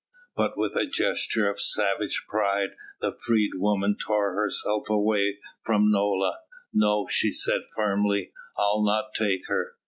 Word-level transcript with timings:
But 0.35 0.57
with 0.57 0.71
a 0.75 0.87
gesture 0.87 1.47
of 1.47 1.61
savage 1.61 2.25
pride 2.27 2.69
the 3.01 3.15
freedwoman 3.23 3.97
tore 4.03 4.33
herself 4.33 4.89
away 4.89 5.37
from 5.63 5.91
Nola. 5.91 6.39
"No!" 6.73 7.05
she 7.07 7.31
said 7.31 7.65
firmly, 7.75 8.31
"I'll 8.57 8.83
not 8.83 9.13
take 9.13 9.47
her. 9.47 9.73